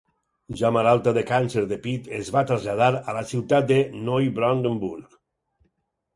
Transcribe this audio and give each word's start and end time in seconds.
Ja 0.59 0.69
malalta 0.77 1.11
de 1.17 1.23
càncer 1.31 1.63
de 1.73 1.77
pit, 1.83 2.09
es 2.21 2.31
va 2.37 2.43
traslladar 2.53 2.89
a 2.99 3.15
la 3.19 3.23
ciutat 3.35 3.69
de 3.75 3.79
Neubrandenburg. 4.09 5.17